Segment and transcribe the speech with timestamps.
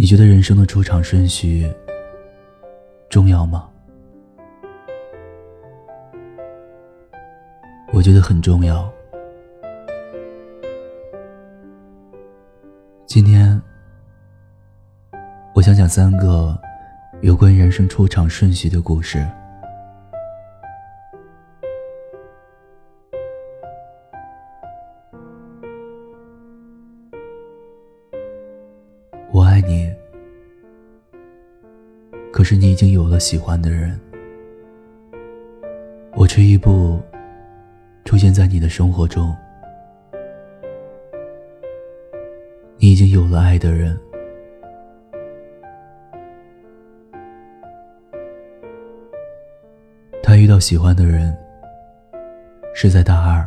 [0.00, 1.68] 你觉得人生的出场顺序
[3.10, 3.68] 重要吗？
[7.92, 8.88] 我觉得很重要。
[13.06, 13.60] 今天，
[15.52, 16.56] 我想讲三个
[17.20, 19.26] 有关人生出场顺序的故事。
[29.58, 29.92] 爱你，
[32.32, 33.98] 可是你已经有了喜欢的人，
[36.14, 37.00] 我却一步
[38.04, 39.34] 出现在你的生活中。
[42.76, 43.98] 你已经有了爱的人，
[50.22, 51.36] 他遇到喜欢的人
[52.74, 53.44] 是在大二。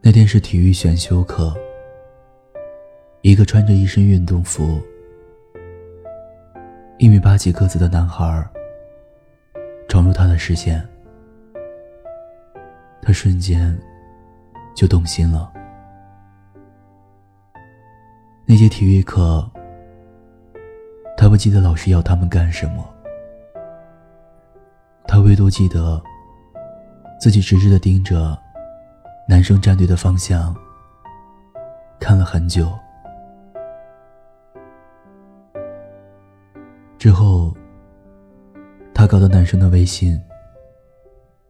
[0.00, 1.54] 那天是体育选修课，
[3.22, 4.80] 一个穿着一身运动服、
[6.98, 8.48] 一米八几个子的男孩
[9.88, 10.82] 闯入他的视线，
[13.02, 13.78] 他瞬间
[14.74, 15.52] 就动心了。
[18.46, 19.46] 那节体育课，
[21.14, 22.82] 他不记得老师要他们干什么，
[25.06, 26.02] 他唯独记得
[27.20, 28.38] 自己直直的盯着。
[29.28, 30.52] 男生战队的方向
[32.00, 32.76] 看了很久，
[37.00, 37.56] 之后，
[38.92, 40.20] 他搞到男生的微信，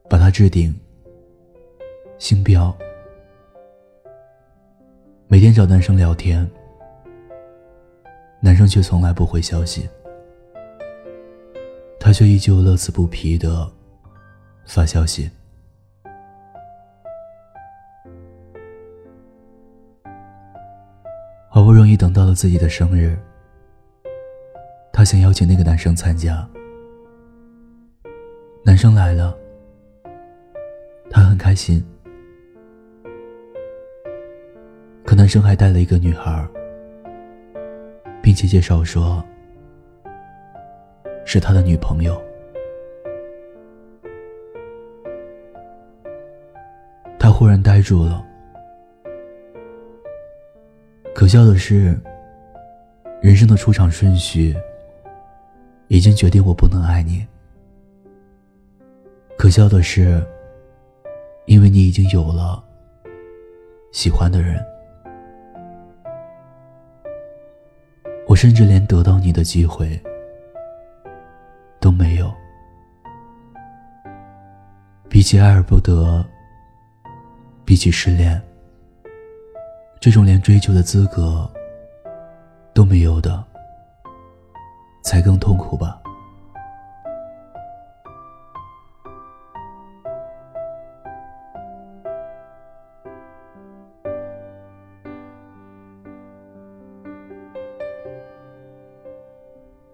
[0.08, 0.72] 把他置顶、
[2.20, 2.72] 星标，
[5.26, 6.48] 每天找男生聊天，
[8.38, 9.88] 男生却从来不回消息，
[11.98, 13.68] 他却依旧乐此不疲的
[14.66, 15.28] 发消息。
[21.48, 23.18] 好不容易等到了自己的生日，
[25.00, 26.46] 他想邀请那个男生参加。
[28.62, 29.34] 男生来了，
[31.08, 31.82] 他很开心。
[35.02, 36.46] 可男生还带了一个女孩，
[38.20, 39.24] 并且介绍说
[41.24, 42.22] 是他的女朋友。
[47.18, 48.22] 他忽然呆住了。
[51.14, 51.98] 可笑的是，
[53.22, 54.54] 人生的出场顺序
[55.90, 57.26] 已经决定我不能爱你。
[59.36, 60.24] 可笑的是，
[61.46, 62.62] 因为你已经有了
[63.90, 64.64] 喜欢的人，
[68.28, 70.00] 我甚至连得到你的机会
[71.80, 72.32] 都没有。
[75.08, 76.24] 比起爱而不得，
[77.64, 78.40] 比起失恋。
[79.98, 81.50] 这种连追求的资格
[82.72, 83.44] 都没有的，
[85.02, 86.00] 才更痛苦吧。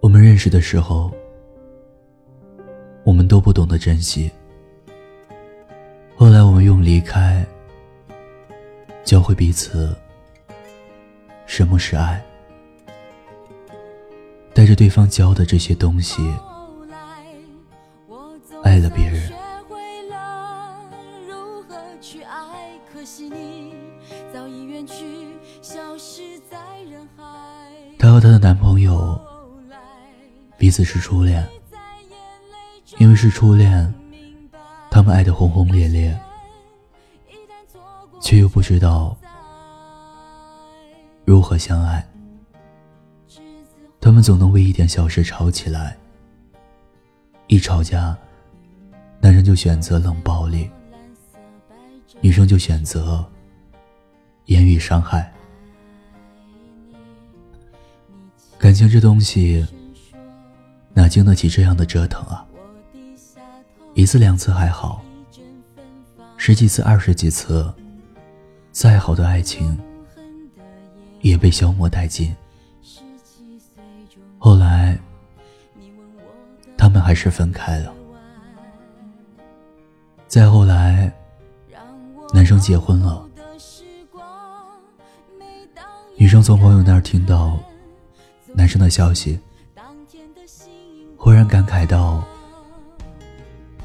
[0.00, 1.10] 我们认识的时候，
[3.04, 4.30] 我们都不懂得珍惜。
[6.16, 7.44] 后来我们用离开。
[9.04, 9.96] 教会彼此
[11.46, 12.20] 什么是爱，
[14.56, 16.22] 带着对方教的这些东西，
[18.64, 19.30] 爱了别人。
[27.98, 29.20] 她和她的男朋友
[30.56, 31.46] 彼此是初恋，
[32.96, 33.92] 因为是初恋，
[34.90, 36.18] 他们爱得轰轰烈烈。
[38.22, 39.14] 却又不知道
[41.26, 42.04] 如何相爱，
[44.06, 45.96] 他们总能为一点小事吵起来。
[47.48, 48.16] 一吵架，
[49.18, 50.70] 男人就选择冷暴力，
[52.20, 53.26] 女生就选择
[54.44, 55.32] 言语伤害。
[58.56, 59.66] 感情这东西，
[60.94, 62.46] 哪经得起这样的折腾啊？
[63.94, 65.02] 一次两次还好，
[66.36, 67.74] 十几次、二十几次。
[68.70, 69.76] 再好的爱情
[71.22, 72.32] 也被消磨殆尽。
[77.06, 77.94] 还是分开了。
[80.26, 81.08] 再后来，
[82.34, 83.24] 男生结婚了，
[86.16, 87.56] 女生从朋友那儿听到
[88.54, 89.38] 男生的消息，
[91.16, 92.24] 忽然感慨到：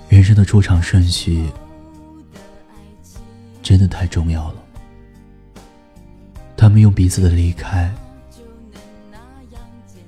[0.09, 1.47] 人生的出场顺序
[3.61, 4.55] 真的太重要了。
[6.57, 7.93] 他们用彼此的离开，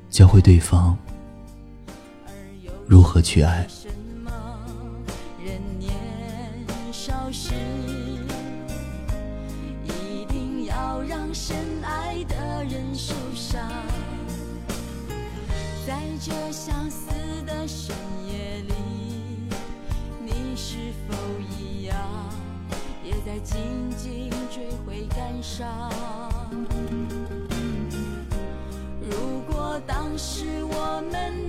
[0.09, 0.97] 教会对方
[2.93, 3.67] 如何去爱。
[15.87, 17.09] 在这相思
[17.47, 17.95] 的深
[18.27, 18.73] 夜里，
[20.23, 20.77] 你是
[21.09, 21.15] 否
[21.59, 21.97] 一样，
[23.03, 23.59] 也在静
[23.97, 25.89] 静追悔感伤？
[29.01, 31.42] 如果当时我们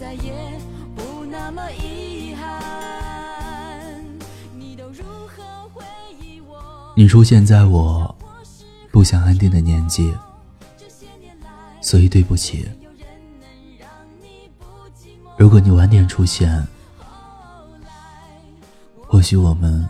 [0.00, 0.58] 现在也
[0.96, 4.02] 不那么遗憾，
[4.58, 5.84] 你都如何回
[6.18, 6.90] 忆我？
[6.96, 8.16] 你出现在我。
[8.90, 10.10] 不想安定的年纪，
[11.82, 12.66] 所以对不起。
[15.36, 16.66] 如果你晚点出现，
[19.06, 19.86] 或许我们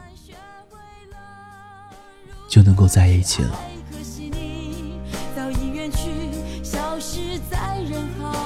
[2.48, 3.60] 就能够在一起了。
[3.92, 4.98] 可惜你
[5.36, 6.10] 到医院去，
[6.64, 8.39] 消失在人海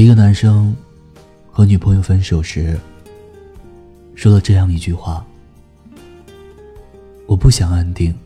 [0.00, 0.74] 一个男生
[1.50, 2.80] 和女朋友分手时，
[4.14, 5.22] 说了这样一句话
[7.28, 8.18] ：“我不想安定，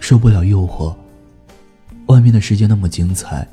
[0.00, 0.96] 受不了诱惑，
[2.06, 3.46] 外面的世界那么精彩，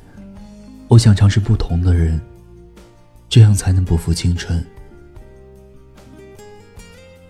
[0.88, 2.22] 我想尝试不同的人，
[3.28, 4.66] 这样才能不负青春。”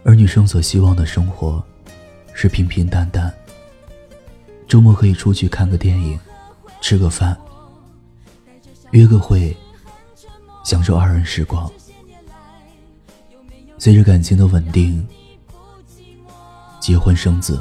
[0.06, 1.63] 而女生所希望的生活
[2.35, 3.33] 是平平淡淡，
[4.68, 6.19] 周末可以出去看个电影，
[6.80, 7.35] 吃个饭，
[8.92, 9.57] 约个会。
[10.69, 11.68] 享受二人时光，
[13.80, 15.04] 随着感情的稳定，
[16.80, 17.60] 结婚生子。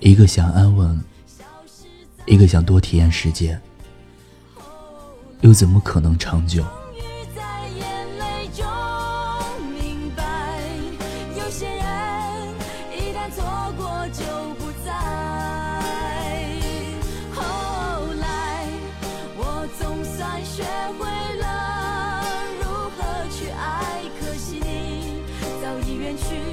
[0.00, 1.00] 一个想安稳，
[2.26, 3.56] 一个想多体验世界，
[5.42, 6.64] 又怎么可能长久？
[26.08, 26.47] 远去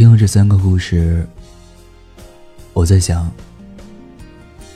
[0.00, 1.28] 听了这三个故事，
[2.72, 3.30] 我在想，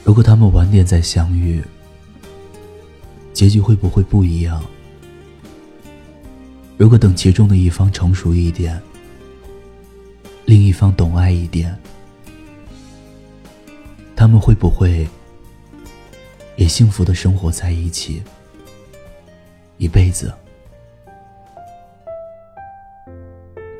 [0.04, 1.64] 如果他们晚点再相遇，
[3.32, 4.62] 结局会不会不一样？
[6.76, 8.78] 如果等其中的一方成熟一点，
[10.44, 11.74] 另一方懂爱一点，
[14.14, 15.08] 他们会不会
[16.58, 18.22] 也幸福的生活在一起，
[19.78, 20.30] 一辈子？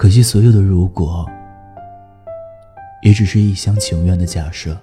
[0.04, 1.26] 可惜，所有的如果，
[3.02, 4.76] 也只是一厢情愿的假设，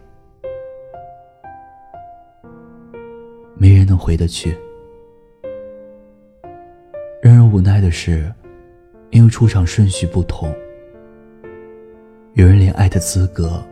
[3.56, 4.58] 没人能回得去。
[7.22, 8.34] 让人无奈的是，
[9.12, 10.51] 因为出场顺序不同，
[12.34, 13.63] 有人连爱的资格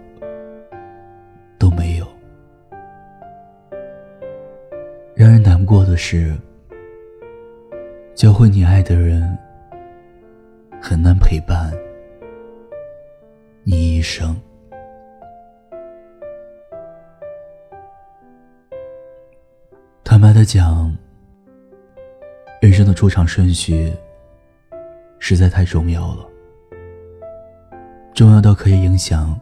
[1.57, 2.05] 都没有。
[5.15, 6.31] 让人难过的是，
[8.13, 9.35] 教会你爱的人。
[10.89, 11.71] 很难陪伴
[13.63, 14.35] 你一生。
[20.03, 20.91] 坦白的讲，
[22.59, 23.93] 人生的出场顺序
[25.19, 26.27] 实在太重要了，
[28.15, 29.39] 重要到可以影响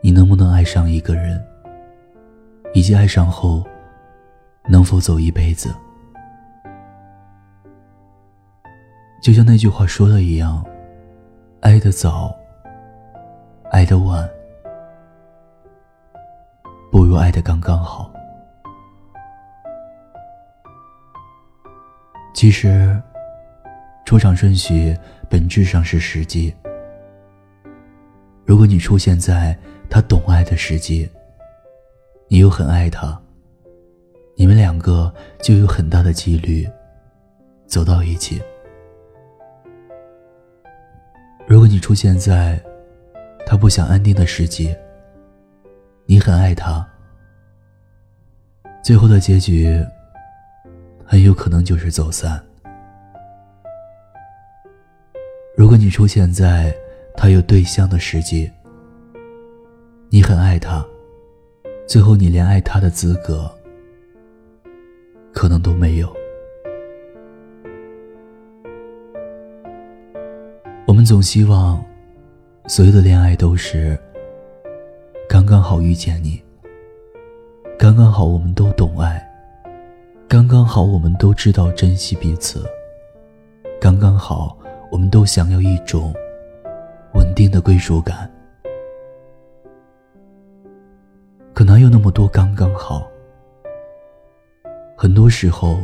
[0.00, 1.40] 你能不能爱上一个人，
[2.74, 3.64] 以及爱上后
[4.66, 5.72] 能否走一辈子。
[9.22, 10.66] 就像那句话说的一样，
[11.62, 12.36] 爱的早，
[13.70, 14.28] 爱的晚，
[16.90, 18.12] 不如爱的刚刚好。
[22.34, 23.00] 其实，
[24.04, 24.98] 出场顺序
[25.30, 26.52] 本质上是时机。
[28.44, 29.56] 如果你出现在
[29.88, 31.08] 他懂爱的时机，
[32.26, 33.16] 你又很爱他，
[34.34, 36.68] 你们两个就有很大的几率
[37.68, 38.42] 走到一起。
[41.46, 42.60] 如果你出现在
[43.44, 44.78] 他不想安定的世界，
[46.06, 46.86] 你很爱他，
[48.82, 49.84] 最后的结局
[51.04, 52.42] 很有可能就是走散。
[55.54, 56.74] 如果你出现在
[57.14, 58.50] 他有对象的世界，
[60.08, 60.84] 你很爱他，
[61.86, 63.50] 最后你连爱他的资格
[65.32, 66.21] 可能都没有。
[70.92, 71.82] 我们总希望，
[72.66, 73.98] 所有的恋爱都是
[75.26, 76.38] 刚刚好遇见你，
[77.78, 79.26] 刚刚好我们都懂爱，
[80.28, 82.62] 刚刚好我们都知道珍惜彼此，
[83.80, 84.54] 刚刚好。
[84.90, 86.12] 我们都想要一种
[87.14, 88.30] 稳定的归属感，
[91.54, 93.08] 可哪有那么多刚刚好？
[94.94, 95.78] 很多时候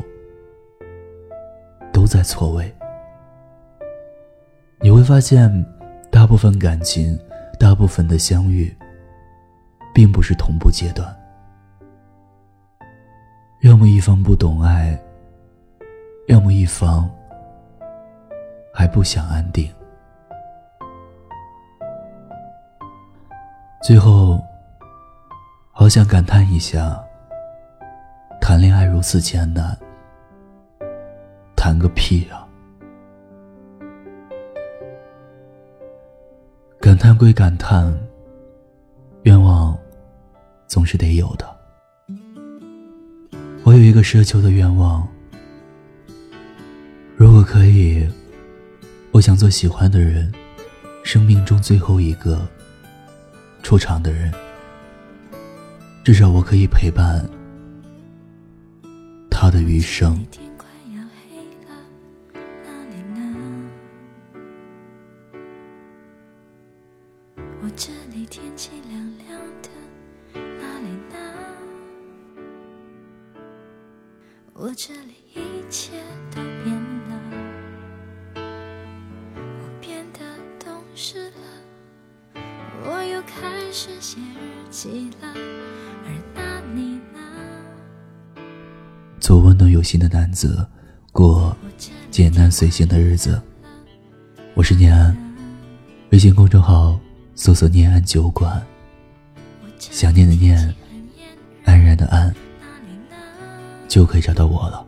[1.95, 2.71] 都在错位。
[4.81, 5.65] 你会发现，
[6.11, 7.19] 大部分感情，
[7.59, 8.75] 大部分的相遇，
[9.95, 11.15] 并不是同步阶段。
[13.63, 14.99] 要么一方不懂爱，
[16.29, 17.09] 要么一方。
[18.73, 19.69] 还不想安定，
[23.83, 24.41] 最后，
[25.73, 27.05] 好想感叹一下：
[28.41, 29.77] 谈恋爱如此艰难，
[31.57, 32.48] 谈个屁啊！
[36.89, 37.95] 感叹归感叹，
[39.25, 39.77] 愿望
[40.67, 41.47] 总是得有的。
[43.63, 45.07] 我有一个奢求的愿望，
[47.15, 48.09] 如果可以。
[49.11, 50.33] 我想做喜欢的人，
[51.03, 52.41] 生命中最后一个
[53.63, 54.33] 出场的人。
[56.03, 57.23] 至少我可以陪伴
[59.29, 60.19] 他的余生。
[67.69, 69.69] 我这里天气凉凉的，
[70.33, 71.17] 哪里呢？
[74.55, 75.93] 我这里一切
[76.31, 76.75] 都变
[77.11, 77.21] 了
[79.83, 80.21] 变得
[80.59, 82.43] 懂事了
[82.87, 85.35] 我又开始写日记了
[86.07, 87.21] 而那你呢。
[89.21, 90.67] 做温暖有心的男子，
[91.13, 91.55] 过
[92.11, 93.39] 简单随性的日子。
[94.55, 95.15] 我是念安，
[96.13, 96.99] 微信公众号
[97.39, 98.61] 搜索“念安酒馆”，
[99.79, 100.75] 想念的念，
[101.65, 102.35] 安然的安，
[103.87, 104.85] 就可以找到我了。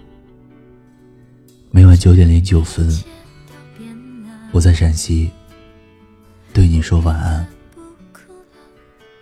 [1.70, 2.90] 每晚九点零九分，
[4.50, 5.30] 我在陕西，
[6.52, 7.46] 对你说晚安。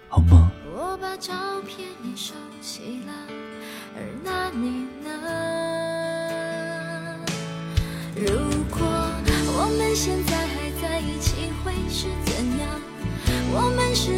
[0.09, 0.51] 好梦。
[0.75, 1.35] 我把照
[1.67, 2.33] 片也收
[2.63, 3.13] 起了，
[3.95, 5.11] 而那你呢？
[8.17, 8.27] 如
[8.71, 12.07] 果我们现在还在一起，会是？
[13.61, 14.18] 我们是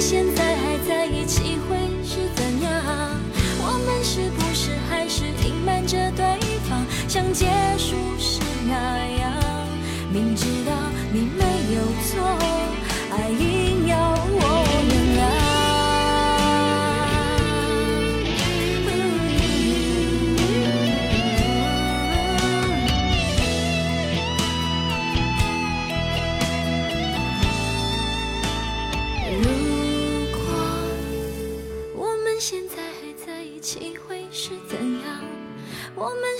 [0.00, 0.43] 现在。